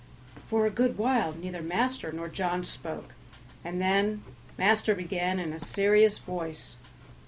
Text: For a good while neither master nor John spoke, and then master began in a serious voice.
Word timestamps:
For 0.47 0.65
a 0.65 0.71
good 0.71 0.97
while 0.97 1.33
neither 1.33 1.61
master 1.61 2.11
nor 2.11 2.27
John 2.27 2.63
spoke, 2.63 3.13
and 3.63 3.79
then 3.79 4.23
master 4.57 4.95
began 4.95 5.37
in 5.39 5.53
a 5.53 5.59
serious 5.59 6.17
voice. 6.17 6.75